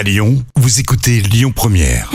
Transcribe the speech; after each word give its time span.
À 0.00 0.02
Lyon, 0.02 0.42
vous 0.56 0.80
écoutez 0.80 1.20
Lyon 1.20 1.52
Première. 1.54 2.10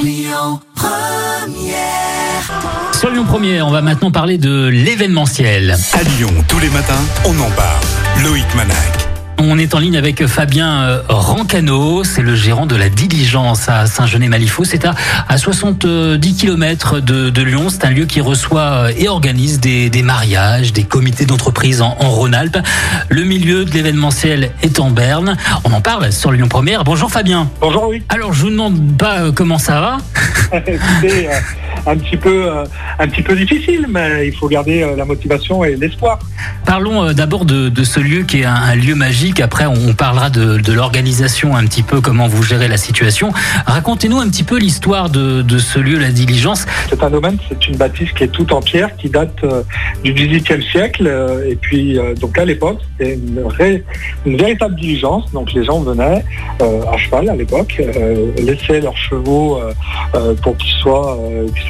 Sur 2.94 3.12
Lyon 3.12 3.26
Première, 3.26 3.68
on 3.68 3.70
va 3.70 3.84
maintenant 3.84 4.10
parler 4.10 4.40
de 4.40 4.66
l'événementiel. 4.66 5.78
À 5.94 6.02
Lyon, 6.02 6.34
tous 6.48 6.58
les 6.58 6.70
matins, 6.72 7.06
on 7.26 7.40
en 7.40 7.52
parle. 7.52 7.84
Loïc 8.24 8.48
Manac. 8.56 9.05
On 9.38 9.58
est 9.60 9.76
en 9.76 9.80
ligne 9.80 9.98
avec 9.98 10.26
Fabien 10.28 10.84
euh, 10.84 11.02
Rancano, 11.10 12.04
c'est 12.04 12.22
le 12.22 12.36
gérant 12.36 12.66
de 12.66 12.76
la 12.76 12.90
diligence 12.90 13.68
à 13.68 13.86
Saint-Genet-Malifaux. 13.86 14.64
C'est 14.64 14.86
à, 14.86 14.96
à 15.28 15.38
70 15.38 16.36
km 16.36 17.00
de, 17.00 17.30
de 17.30 17.42
Lyon. 17.42 17.68
C'est 17.70 17.86
un 17.86 17.90
lieu 17.90 18.06
qui 18.06 18.22
reçoit 18.22 18.62
euh, 18.62 18.92
et 18.98 19.10
organise 19.10 19.60
des, 19.60 19.90
des 19.90 20.04
mariages, 20.04 20.72
des 20.74 20.84
comités 20.84 21.26
d'entreprise 21.26 21.82
en, 21.82 21.98
en 22.00 22.10
Rhône-Alpes. 22.10 22.58
Le 23.10 23.24
milieu 23.24 23.66
de 23.66 23.72
l'événementiel 23.72 24.52
est 24.64 24.80
en 24.80 24.90
Berne. 24.90 25.36
On 25.66 25.74
en 25.74 25.82
parle 25.82 26.12
sur 26.14 26.32
Lyon 26.32 26.48
Première. 26.48 26.84
Bonjour 26.84 27.12
Fabien. 27.12 27.50
Bonjour, 27.60 27.88
oui. 27.90 28.04
Alors 28.10 28.32
je 28.34 28.42
vous 28.42 28.52
demande 28.52 28.98
pas 28.98 29.20
euh, 29.20 29.32
comment 29.34 29.58
ça 29.58 29.82
va. 29.82 29.98
Un 31.88 31.98
petit 31.98 32.18
peu, 32.18 32.48
euh, 32.52 32.66
un 33.00 33.08
petit 33.08 33.22
peu 33.22 33.36
difficile, 33.36 33.86
mais 33.90 34.28
il 34.28 34.36
faut 34.36 34.48
garder 34.48 34.82
euh, 34.82 34.96
la 34.96 35.06
motivation 35.06 35.64
et 35.64 35.76
l'espoir. 35.76 36.20
Parlons 36.66 37.04
euh, 37.04 37.14
d'abord 37.14 37.46
de, 37.46 37.70
de 37.70 37.84
ce 37.84 38.00
lieu 38.00 38.24
qui 38.24 38.42
est 38.42 38.46
un, 38.46 38.54
un 38.54 38.76
lieu 38.76 38.96
magique. 38.96 39.40
Après, 39.40 39.66
on 39.66 39.94
parlera 39.94 40.30
de, 40.30 40.58
de 40.58 40.74
l'organisation, 40.74 41.56
un 41.56 41.66
petit 41.66 41.84
peu 41.84 42.02
comment 42.02 42.28
vous 42.28 42.44
gérez 42.44 42.68
la 42.68 42.78
situation. 42.78 43.32
Racontez-nous 43.66 44.20
un 44.20 44.30
petit 44.30 44.44
peu 44.44 44.58
l'histoire 44.58 45.10
de, 45.10 45.42
de 45.42 45.58
ce 45.58 45.80
lieu, 45.80 45.98
la 46.00 46.12
diligence. 46.12 46.66
C'est 46.90 47.04
un 47.04 47.10
domaine, 47.10 47.38
c'est 47.50 47.68
une 47.68 47.78
bâtisse 47.78 48.12
qui 48.14 48.24
est 48.24 48.28
toute 48.30 48.52
en 48.52 48.62
pierre, 48.62 48.96
qui 48.98 49.10
date 49.10 49.44
euh, 49.44 49.64
du 50.04 50.14
XVIIIe 50.14 50.64
siècle. 50.72 51.08
euh, 51.08 51.50
et 51.50 51.56
puis, 51.56 51.98
euh, 51.98 52.14
donc 52.16 52.38
à 52.38 52.46
l'époque, 52.46 52.80
c'était 52.98 53.16
une, 53.16 54.38
véritable 54.38 54.76
diligence. 54.76 55.32
Donc 55.32 55.54
les 55.54 55.64
gens 55.64 55.80
venaient 55.80 56.24
à 56.60 56.98
cheval 56.98 57.30
à 57.30 57.36
l'époque, 57.36 57.82
laissaient 58.38 58.82
leurs 58.82 58.98
chevaux 58.98 59.60
pour 60.42 60.58
qu'ils 60.58 60.74
soient, 60.82 61.18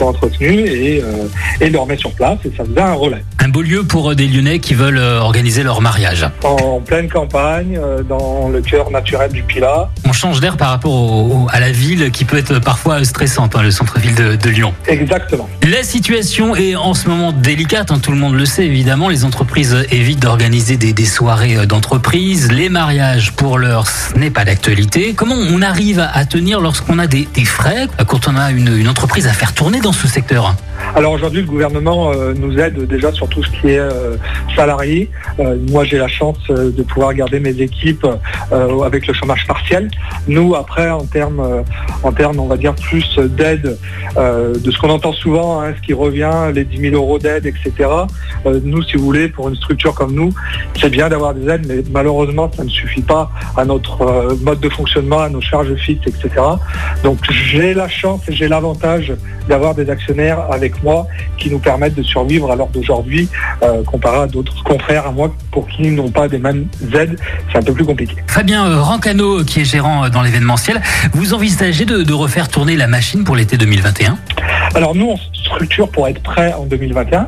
soient 0.05 0.09
entretenus 0.09 0.69
et, 0.69 1.01
euh, 1.03 1.27
et 1.61 1.69
dormaient 1.69 1.97
sur 1.97 2.11
place. 2.11 2.37
Et 2.45 2.51
ça 2.55 2.63
faisait 2.65 2.79
un 2.81 2.93
relais. 2.93 3.23
Un 3.39 3.49
beau 3.49 3.61
lieu 3.61 3.83
pour 3.83 4.11
euh, 4.11 4.15
des 4.15 4.27
Lyonnais 4.27 4.59
qui 4.59 4.73
veulent 4.73 4.97
euh, 4.97 5.19
organiser 5.19 5.63
leur 5.63 5.81
mariage. 5.81 6.27
En 6.43 6.79
pleine 6.79 7.09
campagne, 7.09 7.77
euh, 7.81 8.03
dans 8.03 8.49
le 8.49 8.61
cœur 8.61 8.91
naturel 8.91 9.31
du 9.31 9.43
Pilat. 9.43 9.89
On 10.07 10.13
change 10.13 10.39
d'air 10.39 10.57
par 10.57 10.69
rapport 10.69 10.91
au- 10.93 11.47
à 11.51 11.59
la 11.59 11.71
ville 11.71 12.11
qui 12.11 12.25
peut 12.25 12.37
être 12.37 12.59
parfois 12.59 13.03
stressante, 13.03 13.55
hein, 13.55 13.61
le 13.63 13.71
centre-ville 13.71 14.15
de, 14.15 14.35
de 14.35 14.49
Lyon. 14.49 14.73
Exactement. 14.87 15.49
La 15.67 15.83
situation 15.83 16.55
est 16.55 16.75
en 16.75 16.93
ce 16.93 17.07
moment 17.09 17.31
délicate, 17.31 17.91
hein, 17.91 17.99
tout 18.01 18.11
le 18.11 18.17
monde 18.17 18.35
le 18.35 18.45
sait 18.45 18.65
évidemment. 18.65 19.09
Les 19.09 19.25
entreprises 19.25 19.75
évitent 19.91 20.21
d'organiser 20.21 20.77
des, 20.77 20.93
des 20.93 21.05
soirées 21.05 21.65
d'entreprise. 21.67 22.51
Les 22.51 22.69
mariages, 22.69 23.31
pour 23.33 23.57
l'heure, 23.57 23.87
ce 23.87 24.17
n'est 24.17 24.29
pas 24.31 24.45
d'actualité. 24.45 25.13
Comment 25.15 25.35
on 25.35 25.61
arrive 25.61 25.99
à, 25.99 26.09
à 26.09 26.25
tenir 26.25 26.59
lorsqu'on 26.59 26.99
a 26.99 27.07
des, 27.07 27.27
des 27.33 27.45
frais, 27.45 27.87
quand 28.07 28.27
on 28.27 28.35
a 28.37 28.51
une, 28.51 28.75
une 28.77 28.87
entreprise 28.87 29.27
à 29.27 29.33
faire 29.33 29.53
tourner 29.53 29.79
dans 29.81 29.91
ce 29.95 30.07
secteur 30.07 30.53
Alors 30.93 31.13
aujourd'hui, 31.13 31.41
le 31.41 31.47
gouvernement 31.47 32.11
euh, 32.11 32.33
nous 32.33 32.59
aide 32.59 32.85
déjà 32.85 33.11
sur 33.11 33.27
tout 33.27 33.43
ce 33.43 33.49
qui 33.49 33.69
est 33.69 33.79
euh, 33.79 34.17
salarié. 34.55 35.09
Euh, 35.39 35.57
moi, 35.69 35.85
j'ai 35.85 35.97
la 35.97 36.07
chance 36.07 36.37
de 36.49 36.83
pouvoir 36.83 37.13
garder 37.13 37.39
mes 37.39 37.61
équipes 37.61 38.05
avec 38.51 39.07
le 39.07 39.13
chômage 39.13 39.45
partiel. 39.47 39.89
Nous, 40.27 40.55
après, 40.55 40.89
en 40.89 41.05
termes, 41.05 41.63
en 42.03 42.11
termes, 42.11 42.39
on 42.39 42.47
va 42.47 42.57
dire 42.57 42.75
plus 42.75 43.17
d'aide, 43.17 43.77
de 44.17 44.71
ce 44.71 44.79
qu'on 44.79 44.89
entend 44.89 45.13
souvent, 45.13 45.61
hein, 45.61 45.73
ce 45.75 45.81
qui 45.81 45.93
revient, 45.93 46.51
les 46.53 46.63
10 46.63 46.91
000 46.91 46.95
euros 46.95 47.19
d'aide, 47.19 47.45
etc. 47.45 47.89
Nous, 48.63 48.81
si 48.83 48.97
vous 48.97 49.05
voulez, 49.05 49.27
pour 49.27 49.49
une 49.49 49.55
structure 49.55 49.93
comme 49.93 50.13
nous, 50.13 50.33
c'est 50.79 50.89
bien 50.89 51.09
d'avoir 51.09 51.33
des 51.33 51.49
aides, 51.49 51.65
mais 51.67 51.83
malheureusement, 51.91 52.49
ça 52.55 52.63
ne 52.63 52.69
suffit 52.69 53.01
pas 53.01 53.31
à 53.57 53.65
notre 53.65 54.37
mode 54.41 54.59
de 54.59 54.69
fonctionnement, 54.69 55.19
à 55.19 55.29
nos 55.29 55.41
charges 55.41 55.73
fixes, 55.75 56.07
etc. 56.07 56.29
Donc, 57.03 57.19
j'ai 57.31 57.73
la 57.73 57.87
chance 57.87 58.21
et 58.27 58.33
j'ai 58.33 58.47
l'avantage 58.47 59.13
d'avoir 59.47 59.75
des 59.75 59.84
actionnaires 59.89 60.39
avec 60.51 60.81
moi 60.83 61.07
qui 61.37 61.49
nous 61.49 61.59
permettent 61.59 61.95
de 61.95 62.03
survivre 62.03 62.51
à 62.51 62.55
l'heure 62.55 62.69
d'aujourd'hui, 62.69 63.29
euh, 63.63 63.83
comparé 63.83 64.19
à 64.19 64.27
d'autres 64.27 64.63
confrères 64.63 65.07
à 65.07 65.11
moi 65.11 65.33
pour 65.51 65.67
qui 65.67 65.89
n'ont 65.89 66.11
pas 66.11 66.27
des 66.27 66.39
mêmes 66.39 66.67
aides, 66.93 67.19
c'est 67.51 67.57
un 67.57 67.61
peu 67.61 67.73
plus 67.73 67.85
compliqué. 67.85 68.15
Fabien 68.27 68.65
euh, 68.65 68.81
Rancano, 68.81 69.43
qui 69.43 69.61
est 69.61 69.65
gérant 69.65 70.05
euh, 70.05 70.09
dans 70.09 70.21
l'événementiel, 70.21 70.81
vous 71.13 71.33
envisagez 71.33 71.85
de, 71.85 72.03
de 72.03 72.13
refaire 72.13 72.49
tourner 72.49 72.75
la 72.75 72.87
machine 72.87 73.23
pour 73.23 73.35
l'été 73.35 73.57
2021 73.57 74.17
Alors 74.75 74.95
nous, 74.95 75.07
on 75.07 75.17
se 75.17 75.23
structure 75.45 75.89
pour 75.89 76.07
être 76.07 76.21
prêt 76.21 76.53
en 76.53 76.65
2021. 76.65 77.27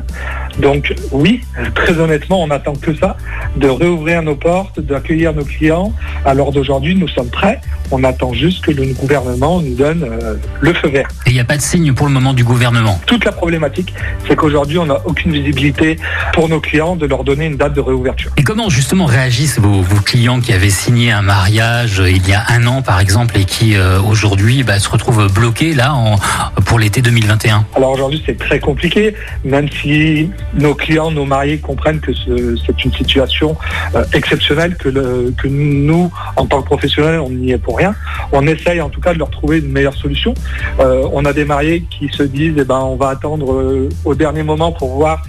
Donc 0.60 0.94
oui, 1.12 1.42
très 1.76 1.98
honnêtement, 2.00 2.44
on 2.44 2.48
n'attend 2.48 2.74
que 2.74 2.96
ça, 2.96 3.18
de 3.56 3.68
réouvrir 3.68 4.22
nos 4.24 4.36
portes, 4.36 4.80
d'accueillir 4.80 5.34
nos 5.34 5.46
clients. 5.46 5.94
L'heure 6.34 6.52
d'aujourd'hui, 6.52 6.96
nous 6.96 7.08
sommes 7.08 7.30
prêts. 7.30 7.62
On 7.92 8.04
attend 8.04 8.34
juste 8.34 8.66
que 8.66 8.72
le 8.72 8.94
gouvernement 8.94 9.62
nous 9.62 9.76
donne 9.76 10.04
euh, 10.04 10.36
le 10.60 10.74
feu 10.74 10.90
vert. 10.90 11.08
Et 11.26 11.30
il 11.30 11.34
n'y 11.34 11.40
a 11.40 11.46
pas 11.46 11.56
de 11.56 11.62
signe 11.62 11.94
pour 11.94 12.06
le 12.06 12.12
moment 12.12 12.34
du 12.34 12.44
gouvernement. 12.44 13.00
Toute 13.06 13.24
la 13.24 13.32
problématique, 13.32 13.94
c'est 14.28 14.36
qu'aujourd'hui, 14.36 14.78
on 14.78 14.88
n'a 14.88 15.00
aucune 15.06 15.32
visibilité 15.32 15.98
pour 16.34 16.50
nos 16.50 16.60
clients 16.60 16.98
de 16.98 17.06
leur 17.06 17.24
donner 17.24 17.46
une 17.46 17.56
date 17.56 17.74
de 17.74 17.80
réouverture. 17.80 18.32
Et 18.36 18.44
comment 18.44 18.70
justement 18.70 19.06
réagissent 19.06 19.60
vos, 19.60 19.82
vos 19.82 20.02
clients 20.02 20.42
qui 20.42 20.52
avaient 20.52 20.70
signé 20.70 21.12
un 21.12 21.22
mariage 21.22 22.02
euh, 22.02 22.10
il 22.10 22.28
y 22.28 22.34
a 22.34 22.44
un 22.50 22.66
an 22.68 22.82
par 22.82 23.00
exemple 23.00 23.38
et 23.38 23.46
qui 23.46 23.76
euh, 23.76 24.02
aujourd'hui 24.02 24.64
bah, 24.64 24.80
se 24.80 24.90
retrouvent 24.90 25.32
bloqués 25.32 25.74
là 25.74 25.94
en, 25.94 26.18
pour 26.66 26.80
l'été 26.80 27.02
2021 27.02 27.66
Alors 27.76 27.92
aujourd'hui, 27.92 28.22
c'est 28.26 28.38
très 28.38 28.60
compliqué, 28.60 29.14
même 29.44 29.70
si 29.70 30.30
nos 30.54 30.74
clients, 30.76 31.12
nos 31.12 31.26
mariés 31.26 31.58
comprennent 31.60 32.00
que 32.00 32.14
ce- 32.14 32.56
c'est 32.66 32.84
une 32.86 32.94
situation 32.94 33.56
euh, 33.96 34.04
exceptionnelle, 34.14 34.76
que, 34.78 34.90
le- 34.90 35.34
que 35.42 35.48
nous, 35.48 36.12
en 36.36 36.46
tant 36.46 36.62
que 36.62 36.66
professionnels, 36.68 37.20
on 37.20 37.30
n'y 37.30 37.52
est 37.52 37.58
pour 37.58 37.78
rien. 37.78 37.94
On 38.32 38.46
essaye 38.48 38.82
en 38.82 38.90
tout 38.90 39.02
cas 39.02 39.14
de 39.14 39.20
leur 39.20 39.30
trouver 39.30 39.60
une 39.60 39.72
meilleure 39.72 39.94
solution. 39.96 40.34
Euh, 40.80 41.08
on 41.12 41.26
a 41.26 41.34
des 41.34 41.46
mariés 41.46 41.86
qui 41.90 42.10
se 42.10 42.24
disent, 42.24 42.56
eh 42.58 42.64
ben, 42.64 42.80
on 42.80 42.96
va 42.96 43.10
attendre 43.10 43.52
euh, 43.54 43.90
au 44.06 44.16
dernier 44.16 44.44
moment 44.44 44.72
pour 44.72 44.96
voir 44.96 45.22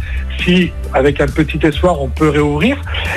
si, 0.44 0.70
avec 0.94 1.20
un 1.20 1.26
petit 1.26 1.58
espoir, 1.64 2.00
on 2.00 2.08
peut 2.08 2.28
réouvrir. 2.28 2.76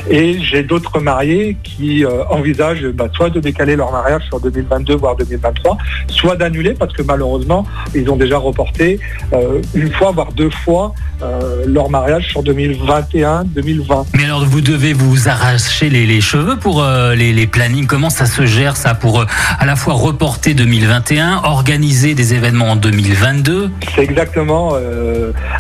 Et 0.09 0.40
j'ai 0.42 0.64
d'autres 0.64 1.00
mariés 1.00 1.58
qui 1.64 2.06
euh, 2.06 2.24
envisagent 2.30 2.88
bah, 2.88 3.08
soit 3.14 3.30
de 3.30 3.40
décaler 3.40 3.76
leur 3.76 3.92
mariage 3.92 4.24
sur 4.28 4.40
2022, 4.40 4.96
voire 4.96 5.16
2023, 5.16 5.78
soit 6.10 6.36
d'annuler 6.36 6.74
parce 6.74 6.94
que 6.94 7.02
malheureusement, 7.02 7.66
ils 7.96 8.10
ont 8.10 8.16
déjà 8.16 8.38
reporté 8.38 9.00
euh, 9.34 9.62
une 9.74 9.92
fois, 9.92 10.12
voire 10.12 10.31
deux 10.34 10.50
fois, 10.50 10.94
euh, 11.22 11.64
leur 11.68 11.90
mariage 11.90 12.28
sur 12.28 12.44
2021-2020. 12.44 14.06
Mais 14.16 14.26
alors 14.26 14.46
vous 14.46 14.62
devez 14.62 14.94
vous 14.94 15.30
arracher 15.30 15.90
les, 15.90 16.06
les 16.06 16.22
cheveux 16.22 16.58
pour 16.58 16.84
les, 17.16 17.34
les 17.34 17.48
plannings. 17.48 17.88
Comment 17.88 18.10
ça 18.10 18.26
se 18.26 18.46
gère 18.46 18.76
ça 18.76 18.96
pour 18.96 19.26
à 19.60 19.66
la 19.66 19.76
fois 19.76 19.94
reporter 19.94 20.54
2021, 20.54 21.42
organiser 21.44 22.16
des 22.16 22.34
événements 22.34 22.72
en 22.72 22.76
2022 22.76 23.70
C'est 23.96 24.04
exactement 24.04 24.76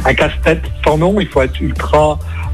un 0.05 0.13
casse-tête 0.13 0.63
sans 0.83 0.97
nom. 0.97 1.19
Il 1.19 1.27
faut 1.27 1.41
être 1.41 1.59
ultra 1.59 2.00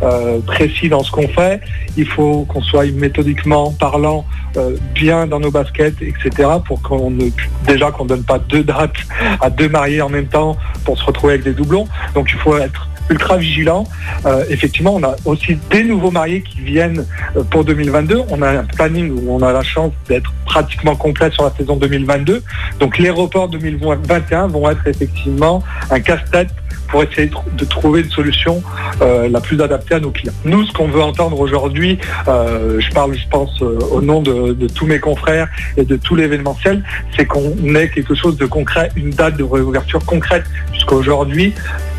euh, 0.04 0.40
précis 0.46 0.90
dans 0.90 1.04
ce 1.04 1.12
qu'on 1.12 1.28
fait. 1.28 1.62
Il 1.98 2.06
faut 2.06 2.46
qu'on 2.46 2.62
soit 2.62 2.86
méthodiquement 2.92 3.72
parlant 3.72 4.26
euh, 4.58 4.78
bien 4.94 5.28
dans 5.28 5.40
nos 5.40 5.52
baskets, 5.52 6.02
etc. 6.02 6.50
Pour 6.66 6.82
qu'on 6.82 7.10
ne 7.10 7.30
déjà 7.66 7.92
qu'on 7.92 8.06
donne 8.06 8.24
pas 8.24 8.40
deux 8.40 8.64
dates 8.64 9.02
à 9.42 9.50
deux 9.50 9.70
mariés 9.70 10.02
en 10.02 10.10
même 10.10 10.28
temps 10.28 10.56
pour 10.86 10.98
se 10.98 11.04
retrouver 11.06 11.34
avec 11.34 11.46
des 11.46 11.54
doublons. 11.54 11.88
Donc 12.14 12.30
il 12.32 12.40
faut 12.40 12.58
être 12.58 12.88
ultra 13.10 13.38
vigilant. 13.38 13.86
Euh, 14.26 14.44
effectivement, 14.50 14.96
on 14.96 15.04
a 15.04 15.16
aussi 15.26 15.58
des 15.72 15.84
nouveaux 15.84 16.12
mariés 16.12 16.42
qui 16.42 16.62
viennent 16.62 17.06
pour 17.50 17.64
2022. 17.64 18.22
On 18.30 18.42
a 18.42 18.50
un 18.50 18.64
planning 18.64 19.12
où 19.12 19.32
on 19.32 19.42
a 19.42 19.52
la 19.52 19.64
chance 19.64 19.94
d'être 20.08 20.32
pratiquement 20.46 20.96
complet 20.96 21.32
sur 21.32 21.44
la 21.44 21.52
saison 21.58 21.76
2022. 21.76 22.44
Donc 22.80 22.98
les 22.98 23.10
reports 23.10 23.50
2021 23.50 24.48
vont 24.48 24.70
être 24.70 24.86
effectivement 24.88 25.64
un 25.90 26.00
casse-tête 26.00 26.50
pour 26.90 27.04
essayer 27.04 27.28
de 27.28 27.34
tr- 27.34 27.56
de 27.56 27.66
trouver 27.66 28.02
une 28.02 28.10
solution 28.10 28.64
euh, 29.02 29.30
la 29.30 29.42
plus 29.42 29.62
adaptée 29.62 29.96
à 29.96 30.00
nos 30.00 30.12
clients. 30.12 30.34
Nous, 30.46 30.66
ce 30.66 30.74
qu'on 30.74 30.88
veut 30.88 31.02
entendre 31.02 31.40
aujourd'hui, 31.40 31.98
euh, 32.28 32.80
je 32.80 32.90
parle, 32.92 33.14
je 33.16 33.28
pense, 33.30 33.62
euh, 33.62 33.78
au 33.92 34.02
nom 34.02 34.22
de, 34.22 34.54
de 34.54 34.68
tous 34.68 34.86
mes 34.86 35.00
confrères 35.00 35.48
et 35.76 35.84
de 35.84 35.96
tout 35.96 36.16
l'événementiel, 36.16 36.84
c'est 37.16 37.26
qu'on 37.26 37.54
ait 37.76 37.90
quelque 37.90 38.16
chose 38.16 38.38
de 38.38 38.46
concret, 38.46 38.90
une 38.96 39.10
date 39.12 39.38
de 39.38 39.44
réouverture 39.44 40.04
concrète, 40.06 40.46
puisqu'aujourd'hui, 40.72 41.54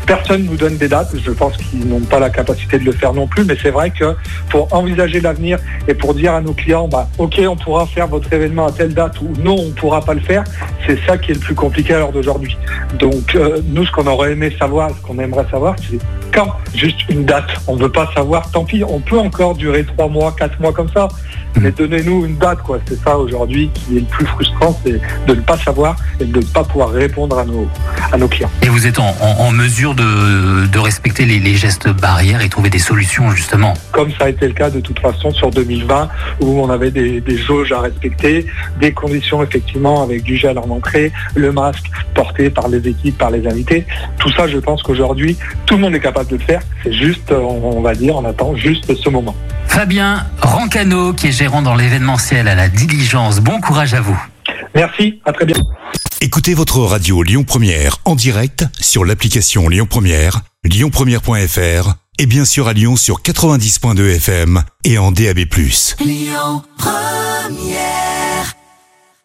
Personne 0.09 0.45
nous 0.45 0.57
donne 0.57 0.75
des 0.75 0.87
dates, 0.87 1.13
je 1.23 1.29
pense 1.29 1.55
qu'ils 1.57 1.87
n'ont 1.87 1.99
pas 1.99 2.17
la 2.17 2.31
capacité 2.31 2.79
de 2.79 2.83
le 2.83 2.93
faire 2.93 3.13
non 3.13 3.27
plus, 3.27 3.43
mais 3.43 3.55
c'est 3.61 3.69
vrai 3.69 3.91
que 3.91 4.15
pour 4.49 4.67
envisager 4.73 5.21
l'avenir 5.21 5.59
et 5.87 5.93
pour 5.93 6.15
dire 6.15 6.33
à 6.33 6.41
nos 6.41 6.53
clients, 6.53 6.87
bah, 6.87 7.07
ok, 7.19 7.39
on 7.47 7.55
pourra 7.55 7.85
faire 7.85 8.07
votre 8.07 8.33
événement 8.33 8.65
à 8.65 8.71
telle 8.71 8.95
date 8.95 9.21
ou 9.21 9.31
non, 9.43 9.55
on 9.59 9.67
ne 9.67 9.73
pourra 9.73 10.01
pas 10.01 10.15
le 10.15 10.19
faire, 10.21 10.43
c'est 10.87 10.97
ça 11.05 11.19
qui 11.19 11.29
est 11.29 11.35
le 11.35 11.39
plus 11.39 11.53
compliqué 11.53 11.93
à 11.93 11.99
l'heure 11.99 12.11
d'aujourd'hui. 12.11 12.57
Donc 12.97 13.35
euh, 13.35 13.61
nous, 13.67 13.85
ce 13.85 13.91
qu'on 13.91 14.07
aurait 14.07 14.31
aimé 14.31 14.51
savoir, 14.57 14.89
ce 14.89 14.99
qu'on 15.05 15.19
aimerait 15.19 15.45
savoir, 15.51 15.75
c'est 15.77 15.99
quand 16.33 16.55
Juste 16.73 17.09
une 17.09 17.25
date. 17.25 17.49
On 17.67 17.75
ne 17.75 17.81
veut 17.81 17.91
pas 17.91 18.09
savoir, 18.15 18.49
tant 18.51 18.63
pis, 18.63 18.83
on 18.83 18.99
peut 18.99 19.17
encore 19.17 19.55
durer 19.55 19.83
trois 19.83 20.07
mois, 20.07 20.33
quatre 20.37 20.59
mois 20.59 20.71
comme 20.71 20.89
ça. 20.89 21.07
Mais 21.59 21.71
donnez-nous 21.71 22.25
une 22.25 22.37
date, 22.37 22.59
quoi. 22.59 22.79
C'est 22.87 22.99
ça 23.03 23.17
aujourd'hui 23.17 23.69
qui 23.73 23.97
est 23.97 23.99
le 24.01 24.05
plus 24.05 24.25
frustrant, 24.25 24.79
c'est 24.83 24.99
de 25.27 25.35
ne 25.35 25.41
pas 25.41 25.57
savoir 25.57 25.95
et 26.19 26.25
de 26.25 26.39
ne 26.39 26.45
pas 26.45 26.63
pouvoir 26.63 26.89
répondre 26.89 27.37
à 27.37 27.45
nos, 27.45 27.67
à 28.11 28.17
nos 28.17 28.27
clients. 28.27 28.49
Et 28.61 28.69
vous 28.69 28.87
êtes 28.87 28.99
en, 28.99 29.51
mesure 29.51 29.95
de, 29.95 30.67
de 30.67 30.79
respecter 30.79 31.25
les, 31.25 31.39
les, 31.39 31.55
gestes 31.55 31.89
barrières 31.89 32.41
et 32.41 32.49
trouver 32.49 32.69
des 32.69 32.79
solutions, 32.79 33.31
justement? 33.31 33.73
Comme 33.91 34.11
ça 34.11 34.25
a 34.25 34.29
été 34.29 34.47
le 34.47 34.53
cas 34.53 34.69
de 34.69 34.79
toute 34.79 34.99
façon 34.99 35.31
sur 35.31 35.49
2020, 35.49 36.07
où 36.41 36.61
on 36.61 36.69
avait 36.69 36.91
des, 36.91 37.19
des 37.19 37.37
jauges 37.37 37.71
à 37.71 37.81
respecter, 37.81 38.45
des 38.79 38.93
conditions 38.93 39.43
effectivement 39.43 40.03
avec 40.03 40.23
du 40.23 40.37
gel 40.37 40.57
en 40.57 40.69
entrée, 40.69 41.11
le 41.35 41.51
masque 41.51 41.89
porté 42.13 42.49
par 42.49 42.69
les 42.69 42.87
équipes, 42.87 43.17
par 43.17 43.31
les 43.31 43.45
invités. 43.47 43.85
Tout 44.19 44.31
ça, 44.31 44.47
je 44.47 44.57
pense 44.57 44.81
qu'aujourd'hui, 44.83 45.37
tout 45.65 45.75
le 45.75 45.81
monde 45.81 45.95
est 45.95 45.99
capable 45.99 46.29
de 46.29 46.37
le 46.37 46.43
faire. 46.43 46.61
C'est 46.83 46.93
juste, 46.93 47.31
on 47.31 47.81
va 47.81 47.95
dire, 47.95 48.15
on 48.15 48.25
attend 48.25 48.55
juste 48.55 48.93
ce 48.95 49.09
moment. 49.09 49.35
Fabien 49.69 50.25
Rancano, 50.41 51.13
qui 51.13 51.27
est 51.27 51.31
gérant 51.31 51.61
dans 51.61 51.75
l'événementiel 51.75 52.47
à 52.47 52.55
la 52.55 52.67
diligence. 52.67 53.39
Bon 53.39 53.61
courage 53.61 53.93
à 53.93 54.01
vous. 54.01 54.19
Merci, 54.75 55.21
à 55.25 55.31
très 55.31 55.45
bientôt. 55.45 55.67
Écoutez 56.21 56.53
votre 56.53 56.79
radio 56.79 57.23
Lyon 57.23 57.45
Première 57.45 57.97
en 58.03 58.15
direct 58.15 58.65
sur 58.79 59.05
l'application 59.05 59.69
Lyon 59.69 59.87
Première, 59.89 60.41
lyonpremière.fr 60.65 61.93
et 62.17 62.25
bien 62.25 62.43
sûr 62.43 62.67
à 62.67 62.73
Lyon 62.73 62.97
sur 62.97 63.21
90.2 63.21 64.15
FM 64.17 64.63
et 64.83 64.97
en 64.97 65.11
DAB+. 65.13 65.39
Lyon 66.01 66.63
Première 66.77 68.18